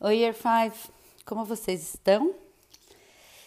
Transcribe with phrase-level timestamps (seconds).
[0.00, 0.92] Oi, Year 5,
[1.24, 2.32] como vocês estão?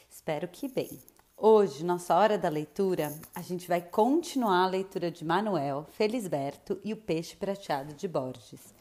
[0.09, 1.00] Espero que bem.
[1.38, 6.92] Hoje, nossa hora da leitura, a gente vai continuar a leitura de Manuel Felisberto e
[6.92, 8.75] o Peixe Prateado de Borges,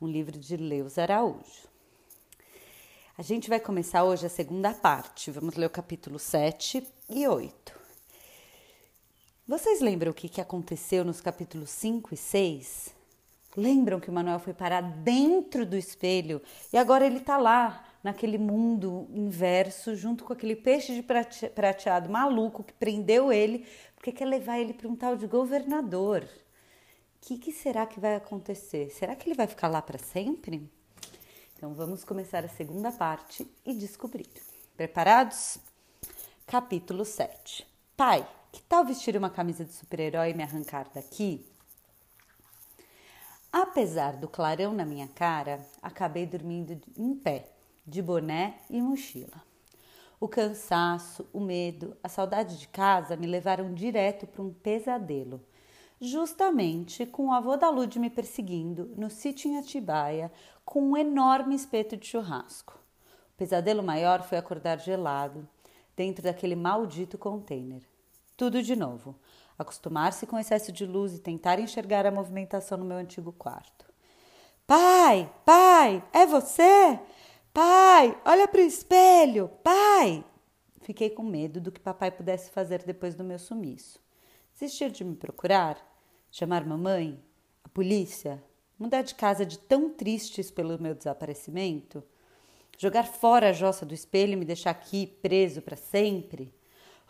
[0.00, 1.68] um livro de Leus Araújo.
[3.16, 7.72] A gente vai começar hoje a segunda parte, vamos ler o capítulo 7 e 8.
[9.46, 13.01] Vocês lembram o que, aconteceu nos capítulos 5 e 6?
[13.56, 16.40] Lembram que o Manuel foi parar dentro do espelho
[16.72, 22.64] e agora ele está lá, naquele mundo inverso, junto com aquele peixe de prateado maluco
[22.64, 26.24] que prendeu ele, porque quer levar ele para um tal de governador.
[26.24, 28.90] O que, que será que vai acontecer?
[28.90, 30.68] Será que ele vai ficar lá para sempre?
[31.56, 34.26] Então vamos começar a segunda parte e descobrir.
[34.76, 35.58] Preparados?
[36.44, 37.64] Capítulo 7.
[37.96, 41.46] Pai, que tal vestir uma camisa de super-herói e me arrancar daqui?
[43.52, 47.50] Apesar do clarão na minha cara, acabei dormindo em pé,
[47.86, 49.42] de boné e mochila.
[50.18, 55.38] O cansaço, o medo, a saudade de casa me levaram direto para um pesadelo.
[56.00, 60.32] Justamente com o avô da Lud me perseguindo no sítio em Atibaia
[60.64, 62.72] com um enorme espeto de churrasco.
[63.34, 65.46] O pesadelo maior foi acordar gelado,
[65.94, 67.82] dentro daquele maldito container.
[68.34, 69.14] Tudo de novo
[69.58, 73.86] acostumar-se com excesso de luz e tentar enxergar a movimentação no meu antigo quarto.
[74.66, 76.98] Pai, pai, é você?
[77.52, 80.24] Pai, olha para o espelho, pai!
[80.80, 84.00] Fiquei com medo do que papai pudesse fazer depois do meu sumiço.
[84.52, 85.76] Desistir de me procurar?
[86.30, 87.22] Chamar mamãe?
[87.62, 88.42] A polícia?
[88.78, 92.02] Mudar de casa de tão tristes pelo meu desaparecimento?
[92.78, 96.52] Jogar fora a jossa do espelho e me deixar aqui preso para sempre?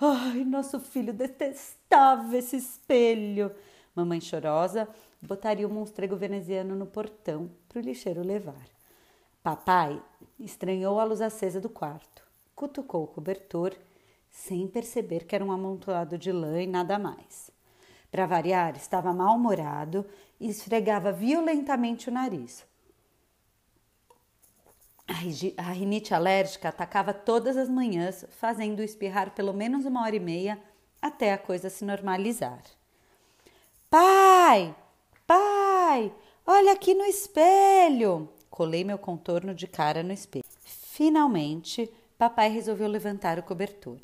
[0.05, 3.55] Ai, nosso filho detestava esse espelho.
[3.95, 4.89] Mamãe chorosa
[5.21, 8.67] botaria o monstrego veneziano no portão para o lixeiro levar.
[9.45, 10.03] Papai
[10.41, 13.77] estranhou a luz acesa do quarto, cutucou o cobertor,
[14.29, 17.53] sem perceber que era um amontoado de lã e nada mais.
[18.11, 20.05] Para variar, estava mal-humorado
[20.41, 22.67] e esfregava violentamente o nariz.
[25.59, 30.59] A rinite alérgica atacava todas as manhãs, fazendo espirrar pelo menos uma hora e meia
[31.03, 32.63] até a coisa se normalizar.
[33.91, 34.75] Pai!
[35.27, 36.15] Pai!
[36.47, 38.27] Olha aqui no espelho!
[38.49, 40.45] Colei meu contorno de cara no espelho.
[40.61, 44.01] Finalmente, papai resolveu levantar o cobertor.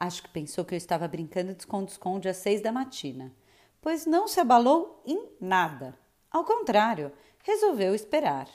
[0.00, 3.34] Acho que pensou que eu estava brincando de esconde-esconde às seis da matina,
[3.82, 5.98] pois não se abalou em nada.
[6.30, 8.48] Ao contrário, resolveu esperar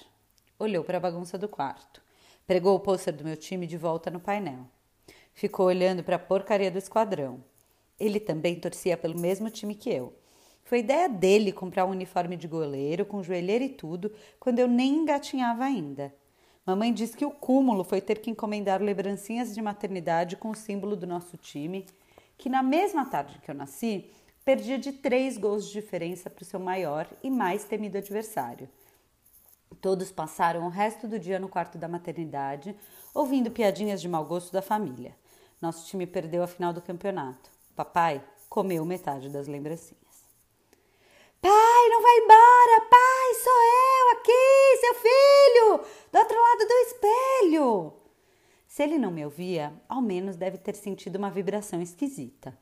[0.64, 2.02] olhou para a bagunça do quarto.
[2.46, 4.66] Pregou o pôster do meu time de volta no painel.
[5.34, 7.44] Ficou olhando para a porcaria do esquadrão.
[8.00, 10.14] Ele também torcia pelo mesmo time que eu.
[10.64, 14.96] Foi ideia dele comprar um uniforme de goleiro, com joelheira e tudo, quando eu nem
[14.96, 16.14] engatinhava ainda.
[16.66, 20.96] Mamãe disse que o cúmulo foi ter que encomendar lembrancinhas de maternidade com o símbolo
[20.96, 21.86] do nosso time,
[22.38, 24.10] que na mesma tarde que eu nasci,
[24.46, 28.70] perdia de três gols de diferença para o seu maior e mais temido adversário.
[29.76, 32.76] Todos passaram o resto do dia no quarto da maternidade,
[33.14, 35.16] ouvindo piadinhas de mau gosto da família.
[35.62, 37.50] Nosso time perdeu a final do campeonato.
[37.76, 40.04] Papai comeu metade das lembrancinhas.
[41.42, 42.90] Pai, não vai embora!
[42.90, 47.94] Pai, sou eu aqui, seu filho, do outro lado do espelho!
[48.68, 52.58] Se ele não me ouvia, ao menos deve ter sentido uma vibração esquisita.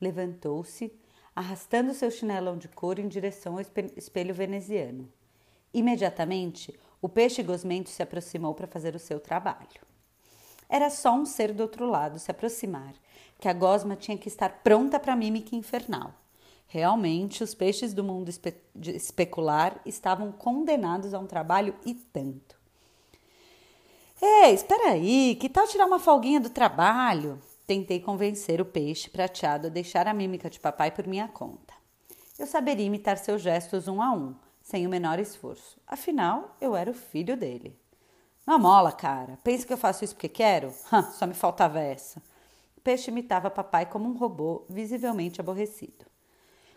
[0.00, 0.92] Levantou-se,
[1.34, 3.60] arrastando seu chinelão de couro em direção ao
[3.96, 5.12] espelho veneziano.
[5.74, 9.82] Imediatamente, o peixe gosmento se aproximou para fazer o seu trabalho.
[10.68, 12.94] Era só um ser do outro lado se aproximar,
[13.38, 16.14] que a gosma tinha que estar pronta para a mímica infernal.
[16.66, 18.54] Realmente, os peixes do mundo espe
[18.86, 22.56] especular estavam condenados a um trabalho e tanto.
[24.20, 27.38] Ei, espera aí, que tal tirar uma folguinha do trabalho?
[27.66, 31.74] Tentei convencer o peixe prateado a deixar a mímica de papai por minha conta.
[32.38, 34.34] Eu saberia imitar seus gestos um a um,
[34.64, 35.78] sem o menor esforço.
[35.86, 37.78] Afinal, eu era o filho dele.
[38.46, 39.38] Não mola, cara.
[39.44, 40.72] Pensa que eu faço isso porque quero?
[41.12, 42.22] Só me faltava essa.
[42.74, 46.06] O peixe imitava papai como um robô, visivelmente aborrecido.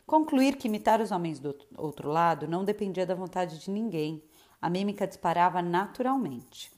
[0.05, 4.21] Concluir que imitar os homens do outro lado não dependia da vontade de ninguém.
[4.61, 6.69] A mímica disparava naturalmente.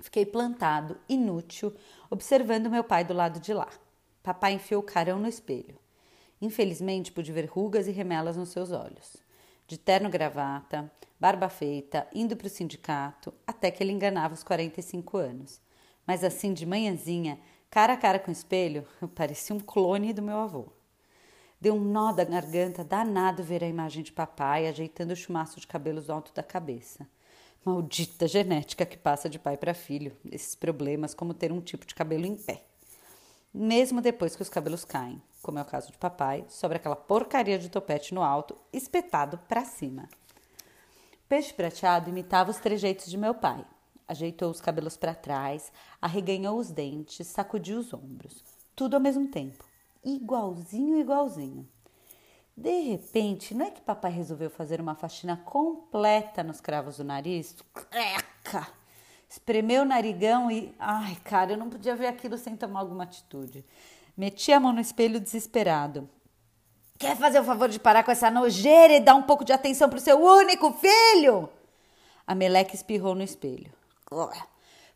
[0.00, 1.74] Fiquei plantado, inútil,
[2.10, 3.68] observando meu pai do lado de lá.
[4.22, 5.78] Papai enfiou o carão no espelho.
[6.40, 9.21] Infelizmente, pude ver rugas e remelas nos seus olhos
[9.72, 15.16] de terno gravata, barba feita, indo para o sindicato, até que ele enganava os 45
[15.16, 15.62] anos.
[16.06, 17.40] Mas assim, de manhãzinha,
[17.70, 20.66] cara a cara com o espelho, eu parecia um clone do meu avô.
[21.58, 25.66] Deu um nó da garganta danado ver a imagem de papai ajeitando o chumaço de
[25.66, 27.08] cabelos alto da cabeça.
[27.64, 30.14] Maldita genética que passa de pai para filho.
[30.30, 32.62] Esses problemas, como ter um tipo de cabelo em pé.
[33.54, 37.58] Mesmo depois que os cabelos caem, como é o caso de papai, sobre aquela porcaria
[37.58, 40.08] de topete no alto, espetado para cima.
[41.28, 43.64] Peixe prateado imitava os trejeitos de meu pai.
[44.08, 48.42] Ajeitou os cabelos para trás, arreganhou os dentes, sacudiu os ombros.
[48.74, 49.64] Tudo ao mesmo tempo.
[50.04, 51.68] Igualzinho, igualzinho.
[52.56, 57.56] De repente, não é que papai resolveu fazer uma faxina completa nos cravos do nariz?
[57.90, 58.81] Eca!
[59.32, 60.74] Espremeu o narigão e.
[60.78, 63.64] Ai, cara, eu não podia ver aquilo sem tomar alguma atitude.
[64.14, 66.06] Meti a mão no espelho desesperado.
[66.98, 69.88] Quer fazer o favor de parar com essa nojeira e dar um pouco de atenção
[69.88, 71.48] pro seu único filho?
[72.26, 73.72] A meleca espirrou no espelho.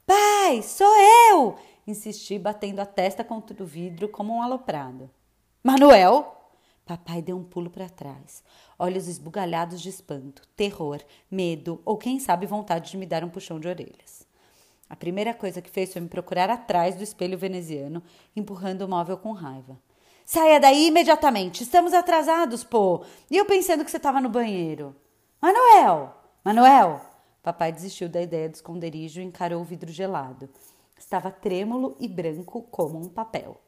[0.06, 0.94] Pai, sou
[1.32, 1.56] eu!
[1.86, 5.08] Insisti, batendo a testa contra o vidro como um aloprado.
[5.64, 6.36] Manuel!
[6.84, 8.44] Papai deu um pulo para trás,
[8.78, 13.58] olhos esbugalhados de espanto, terror, medo ou quem sabe vontade de me dar um puxão
[13.58, 14.25] de orelhas.
[14.88, 18.02] A primeira coisa que fez foi me procurar atrás do espelho veneziano,
[18.34, 19.78] empurrando o móvel com raiva.
[20.24, 23.04] Saia daí imediatamente, estamos atrasados, pô!
[23.30, 24.94] E eu pensando que você estava no banheiro.
[25.40, 26.14] Manuel!
[26.44, 27.00] Manuel!
[27.42, 30.48] Papai desistiu da ideia do esconderijo e encarou o vidro gelado.
[30.98, 33.60] Estava trêmulo e branco como um papel.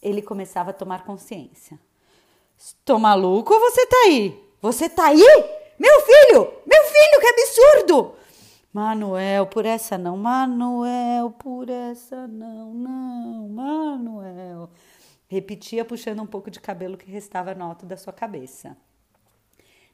[0.00, 1.78] Ele começava a tomar consciência.
[2.56, 4.44] Estou maluco ou você tá aí?
[4.60, 5.24] Você tá aí?
[5.78, 6.52] Meu filho!
[6.66, 8.17] Meu filho, que absurdo!
[8.72, 10.16] Manuel, por essa não.
[10.16, 12.74] Manuel, por essa não.
[12.74, 14.70] Não, Manuel.
[15.26, 18.76] Repetia, puxando um pouco de cabelo que restava no alto da sua cabeça.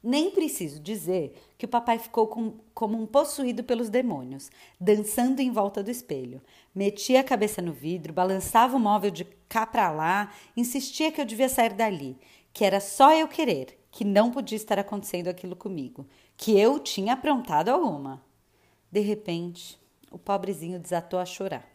[0.02, 5.50] Nem preciso dizer que o papai ficou com, como um possuído pelos demônios, dançando em
[5.50, 6.42] volta do espelho.
[6.74, 11.24] Metia a cabeça no vidro, balançava o móvel de cá para lá, insistia que eu
[11.24, 12.18] devia sair dali
[12.54, 16.06] que era só eu querer, que não podia estar acontecendo aquilo comigo,
[16.36, 18.23] que eu tinha aprontado alguma.
[18.94, 19.76] De repente,
[20.08, 21.68] o pobrezinho desatou a chorar.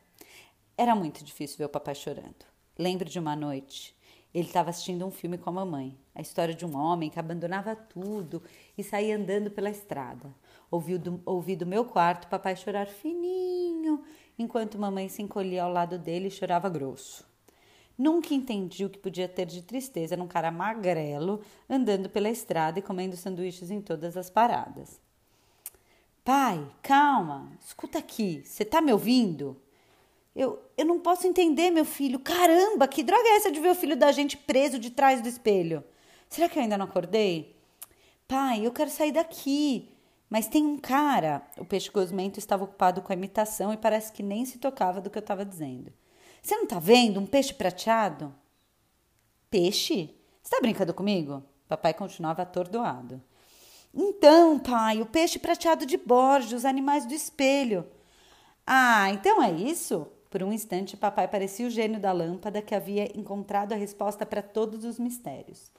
[0.77, 2.45] Era muito difícil ver o papai chorando.
[2.77, 3.93] Lembro de uma noite.
[4.33, 7.75] Ele estava assistindo um filme com a mamãe, a história de um homem que abandonava
[7.75, 8.41] tudo
[8.77, 10.33] e saía andando pela estrada.
[10.71, 14.01] Ouvi do, ouvi do meu quarto o papai chorar fininho,
[14.37, 17.27] enquanto mamãe se encolhia ao lado dele e chorava grosso.
[17.97, 22.81] Nunca entendi o que podia ter de tristeza num cara magrelo andando pela estrada e
[22.81, 25.01] comendo sanduíches em todas as paradas.
[26.29, 29.59] Pai, calma, escuta aqui, você tá me ouvindo?
[30.35, 32.19] Eu, eu não posso entender, meu filho.
[32.19, 35.27] Caramba, que droga é essa de ver o filho da gente preso de trás do
[35.27, 35.83] espelho?
[36.29, 37.59] Será que eu ainda não acordei?
[38.27, 39.89] Pai, eu quero sair daqui.
[40.29, 41.41] Mas tem um cara.
[41.57, 45.09] O peixe gosmento estava ocupado com a imitação e parece que nem se tocava do
[45.09, 45.91] que eu estava dizendo.
[46.43, 48.31] Você não tá vendo um peixe prateado?
[49.49, 50.15] Peixe?
[50.43, 51.43] Você tá brincando comigo?
[51.67, 53.19] Papai continuava atordoado.
[53.93, 57.85] Então, pai, o peixe prateado de Borges, os animais do espelho.
[58.65, 60.07] Ah, então é isso?
[60.29, 64.43] Por um instante, papai parecia o gênio da lâmpada que havia encontrado a resposta para
[64.43, 65.71] todos os mistérios.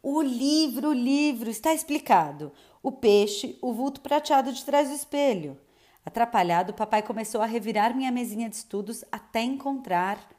[0.00, 2.52] O livro, o livro, está explicado.
[2.80, 5.58] O peixe, o vulto prateado de trás do espelho.
[6.04, 10.30] Atrapalhado, papai começou a revirar minha mesinha de estudos até encontrar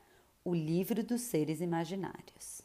[0.46, 2.62] o livro dos seres imaginários.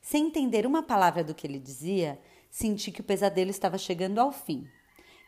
[0.00, 2.18] Sem entender uma palavra do que ele dizia,
[2.50, 4.66] senti que o pesadelo estava chegando ao fim.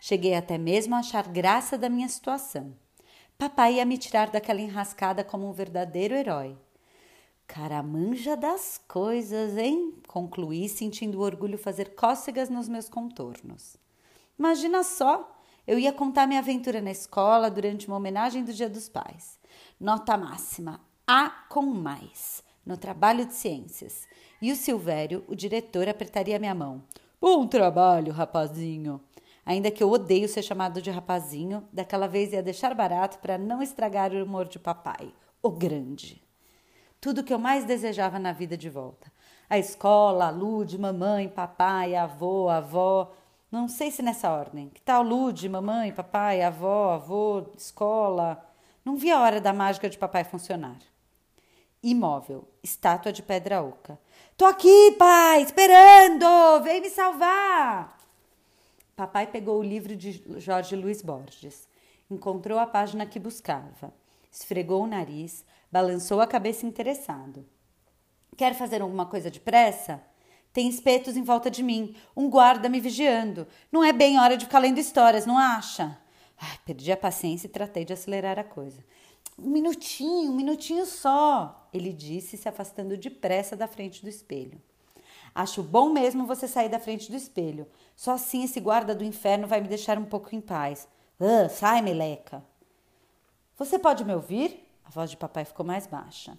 [0.00, 2.76] Cheguei até mesmo a achar graça da minha situação.
[3.38, 6.56] Papai ia me tirar daquela enrascada como um verdadeiro herói.
[7.46, 9.94] Caramanja das coisas, hein?
[10.08, 13.76] Concluí, sentindo o orgulho fazer cócegas nos meus contornos.
[14.38, 18.88] Imagina só eu ia contar minha aventura na escola durante uma homenagem do Dia dos
[18.88, 19.38] Pais.
[19.78, 24.06] Nota máxima: A com mais, no trabalho de ciências.
[24.40, 26.82] E o Silvério, o diretor, apertaria minha mão.
[27.22, 29.00] Bom trabalho, rapazinho.
[29.46, 33.62] Ainda que eu odeio ser chamado de rapazinho, daquela vez ia deixar barato para não
[33.62, 36.20] estragar o humor de papai, o grande.
[37.00, 39.06] Tudo que eu mais desejava na vida de volta.
[39.48, 43.12] A escola, a Lude, mamãe, papai, avô, avó,
[43.52, 44.68] não sei se nessa ordem.
[44.70, 48.44] Que tal Lude, mamãe, papai, avó, avô, escola?
[48.84, 50.76] Não vi a hora da mágica de papai funcionar.
[51.82, 53.98] Imóvel, estátua de pedra oca.
[54.36, 56.62] Tô aqui, pai, esperando!
[56.62, 57.98] Vem me salvar!
[58.94, 61.68] Papai pegou o livro de Jorge Luiz Borges.
[62.08, 63.92] Encontrou a página que buscava.
[64.30, 67.44] Esfregou o nariz, balançou a cabeça interessado.
[68.36, 70.00] Quer fazer alguma coisa depressa?
[70.52, 73.44] Tem espetos em volta de mim, um guarda me vigiando.
[73.72, 75.98] Não é bem hora de ficar lendo histórias, não acha?
[76.38, 78.84] Ai, perdi a paciência e tratei de acelerar a coisa.
[79.42, 84.62] Um minutinho, um minutinho só, ele disse, se afastando depressa da frente do espelho.
[85.34, 87.66] Acho bom mesmo você sair da frente do espelho.
[87.96, 90.86] Só assim esse guarda do inferno vai me deixar um pouco em paz.
[91.18, 92.44] Ah, sai, meleca.
[93.56, 94.64] Você pode me ouvir?
[94.84, 96.38] A voz de papai ficou mais baixa.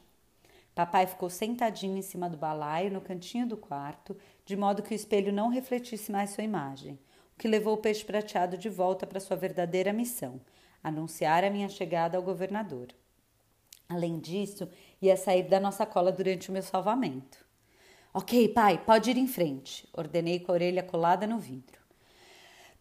[0.73, 4.95] Papai ficou sentadinho em cima do balaio no cantinho do quarto, de modo que o
[4.95, 6.97] espelho não refletisse mais sua imagem,
[7.35, 10.39] o que levou o peixe prateado de volta para sua verdadeira missão,
[10.83, 12.87] anunciar a minha chegada ao governador.
[13.87, 14.67] Além disso,
[15.01, 17.45] ia sair da nossa cola durante o meu salvamento.
[18.13, 21.81] Ok, pai, pode ir em frente, ordenei com a orelha colada no vidro.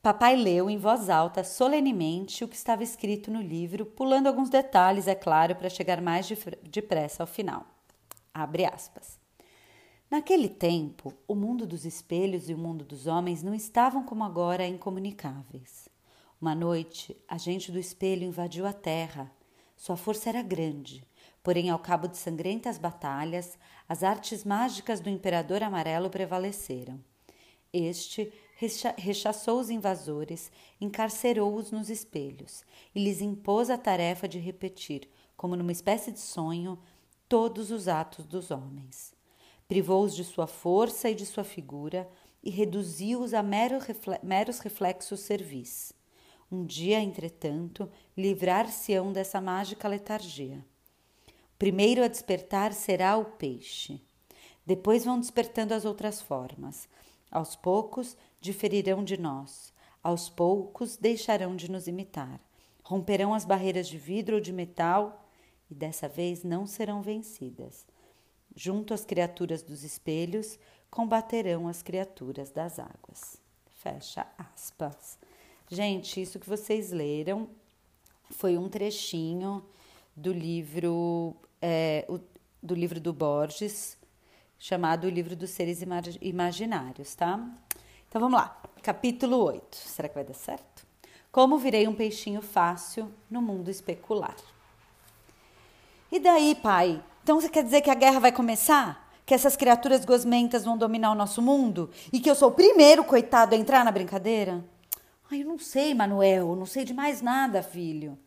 [0.02, 5.06] Papai leu em voz alta, solenemente, o que estava escrito no livro, pulando alguns detalhes,
[5.06, 6.28] é claro, para chegar mais
[6.64, 7.64] depressa ao final.
[8.34, 9.20] Abre aspas.
[10.10, 14.66] Naquele tempo, o mundo dos espelhos e o mundo dos homens não estavam como agora
[14.66, 15.88] incomunicáveis.
[16.42, 19.30] Uma noite, a gente do espelho invadiu a terra.
[19.76, 21.06] Sua força era grande,
[21.40, 23.56] porém, ao cabo de sangrentas batalhas,
[23.88, 26.98] as artes mágicas do Imperador Amarelo prevaleceram.
[27.72, 28.32] Este
[28.96, 35.70] rechaçou os invasores, encarcerou-os nos espelhos e lhes impôs a tarefa de repetir, como numa
[35.70, 36.76] espécie de sonho,
[37.28, 39.14] todos os atos dos homens.
[39.68, 42.10] Privou-os de sua força e de sua figura
[42.42, 45.94] e reduziu-os a meros reflexos servis.
[46.52, 50.62] Um dia, entretanto, livrar-se-ão dessa mágica letargia.
[51.26, 54.02] O primeiro a despertar será o peixe.
[54.66, 56.86] Depois vão despertando as outras formas.
[57.30, 59.72] Aos poucos diferirão de nós.
[60.02, 62.38] Aos poucos deixarão de nos imitar.
[62.84, 65.26] Romperão as barreiras de vidro ou de metal
[65.70, 67.86] e dessa vez não serão vencidas.
[68.54, 70.58] Junto às criaturas dos espelhos,
[70.90, 73.40] combaterão as criaturas das águas.
[73.72, 75.18] Fecha aspas.
[75.74, 77.48] Gente, isso que vocês leram
[78.30, 79.64] foi um trechinho
[80.14, 82.20] do livro é, o,
[82.62, 83.96] do livro do Borges,
[84.58, 85.82] chamado O Livro dos Seres
[86.20, 87.40] Imaginários, tá?
[88.06, 88.60] Então vamos lá.
[88.82, 89.74] Capítulo 8.
[89.74, 90.86] Será que vai dar certo?
[91.30, 94.36] Como virei um peixinho fácil no mundo especular.
[96.10, 97.02] E daí, pai?
[97.22, 99.10] Então você quer dizer que a guerra vai começar?
[99.24, 101.88] Que essas criaturas gosmentas vão dominar o nosso mundo?
[102.12, 104.62] E que eu sou o primeiro coitado a entrar na brincadeira?
[105.32, 108.18] Ai, eu não sei, Manuel, não sei de mais nada, filho.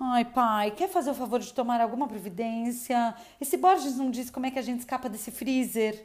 [0.00, 3.14] Ai, pai, quer fazer o favor de tomar alguma providência?
[3.38, 6.02] Esse Borges não disse como é que a gente escapa desse freezer.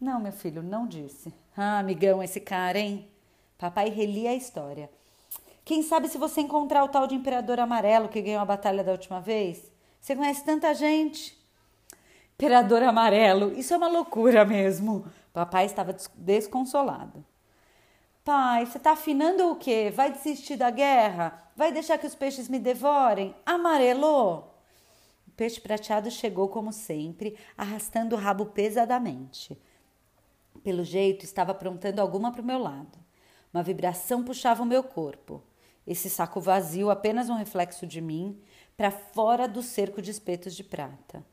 [0.00, 1.32] Não, meu filho, não disse.
[1.56, 3.08] Ah, amigão, esse cara, hein?
[3.56, 4.90] Papai relia a história.
[5.64, 8.90] Quem sabe se você encontrar o tal de Imperador Amarelo que ganhou a batalha da
[8.90, 9.70] última vez?
[10.00, 11.38] Você conhece tanta gente.
[12.34, 15.06] Imperador amarelo, isso é uma loucura mesmo.
[15.32, 17.24] Papai estava desconsolado.
[18.28, 19.90] Pai, você está afinando o quê?
[19.90, 21.50] Vai desistir da guerra?
[21.56, 23.34] Vai deixar que os peixes me devorem?
[23.46, 24.54] Amarelou?
[25.26, 29.58] O peixe prateado chegou como sempre, arrastando o rabo pesadamente.
[30.62, 32.98] Pelo jeito, estava aprontando alguma para o meu lado.
[33.50, 35.42] Uma vibração puxava o meu corpo.
[35.86, 38.38] Esse saco vazio, apenas um reflexo de mim,
[38.76, 41.24] para fora do cerco de espetos de prata.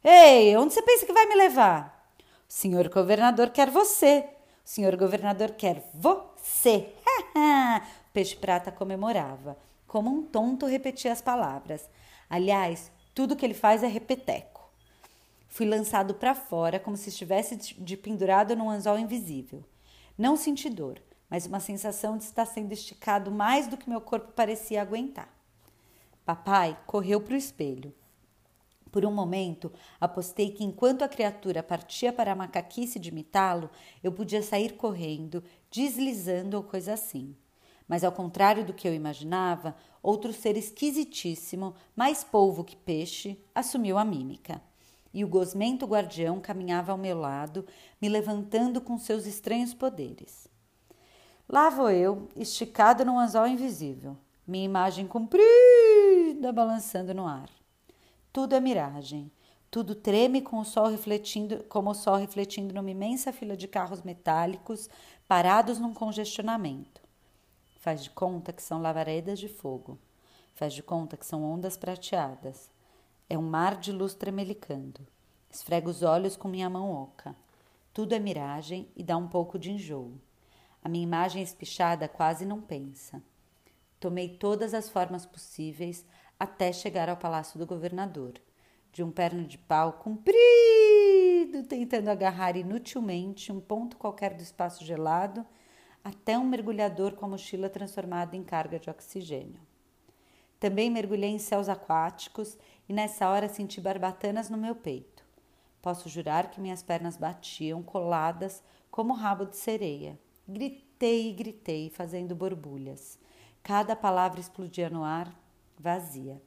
[0.00, 2.14] Ei, onde você pensa que vai me levar?
[2.48, 4.35] O senhor governador quer você.
[4.66, 6.92] Senhor governador quer você.
[7.36, 7.80] o
[8.12, 9.56] peixe prata comemorava.
[9.86, 11.88] Como um tonto repetia as palavras.
[12.28, 14.68] Aliás, tudo que ele faz é repeteco.
[15.48, 19.62] Fui lançado para fora como se estivesse de pendurado num anzol invisível.
[20.18, 24.32] Não senti dor, mas uma sensação de estar sendo esticado mais do que meu corpo
[24.32, 25.32] parecia aguentar.
[26.24, 27.94] Papai correu para o espelho.
[28.96, 33.68] Por um momento, apostei que enquanto a criatura partia para a macaquice de imitá-lo,
[34.02, 37.36] eu podia sair correndo, deslizando ou coisa assim.
[37.86, 43.98] Mas ao contrário do que eu imaginava, outro ser esquisitíssimo, mais polvo que peixe, assumiu
[43.98, 44.62] a mímica.
[45.12, 47.66] E o gosmento guardião caminhava ao meu lado,
[48.00, 50.48] me levantando com seus estranhos poderes.
[51.46, 57.55] Lá vou eu, esticado num anzol invisível, minha imagem comprida balançando no ar.
[58.36, 59.32] Tudo é miragem.
[59.70, 64.02] Tudo treme com o sol refletindo, como o sol refletindo numa imensa fila de carros
[64.02, 64.90] metálicos
[65.26, 67.00] parados num congestionamento.
[67.80, 69.98] Faz de conta que são lavaredas de fogo.
[70.54, 72.70] Faz de conta que são ondas prateadas.
[73.26, 75.00] É um mar de luz tremelicando.
[75.50, 77.34] Esfrego os olhos com minha mão oca.
[77.94, 80.12] Tudo é miragem e dá um pouco de enjoo.
[80.84, 83.22] A minha imagem espichada quase não pensa.
[83.98, 86.04] Tomei todas as formas possíveis
[86.38, 88.34] até chegar ao palácio do governador,
[88.92, 90.36] de um perno de pau comprido,
[91.68, 95.44] tentando agarrar inutilmente um ponto qualquer do espaço gelado,
[96.04, 99.60] até um mergulhador com a mochila transformada em carga de oxigênio.
[100.58, 102.56] Também mergulhei em céus aquáticos
[102.88, 105.24] e nessa hora senti barbatanas no meu peito.
[105.82, 110.18] Posso jurar que minhas pernas batiam coladas como rabo de sereia.
[110.48, 113.18] Gritei e gritei, fazendo borbulhas.
[113.62, 115.32] Cada palavra explodia no ar,
[115.78, 116.40] vazia.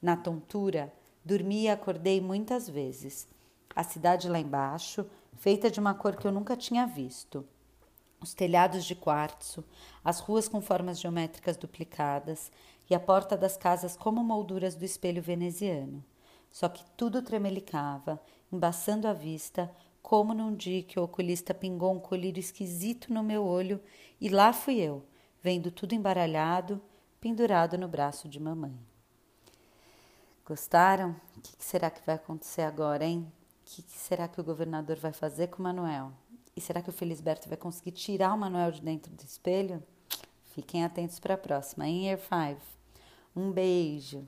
[0.00, 0.92] Na tontura,
[1.24, 3.28] dormi e acordei muitas vezes.
[3.74, 7.46] A cidade lá embaixo, feita de uma cor que eu nunca tinha visto.
[8.20, 9.64] Os telhados de quartzo,
[10.04, 12.52] as ruas com formas geométricas duplicadas
[12.88, 16.04] e a porta das casas como molduras do espelho veneziano.
[16.50, 18.20] Só que tudo tremelicava,
[18.52, 23.44] embaçando a vista, como num dia que o oculista pingou um colírio esquisito no meu
[23.44, 23.80] olho
[24.20, 25.04] e lá fui eu,
[25.42, 26.80] vendo tudo embaralhado,
[27.22, 28.76] pendurado no braço de mamãe.
[30.44, 31.14] Gostaram?
[31.36, 33.32] O que será que vai acontecer agora, hein?
[33.60, 36.12] O que será que o governador vai fazer com o Manuel?
[36.56, 39.80] E será que o Felisberto vai conseguir tirar o Manuel de dentro do espelho?
[40.46, 41.86] Fiquem atentos para a próxima.
[41.86, 42.60] In Year 5.
[43.36, 44.26] Um beijo.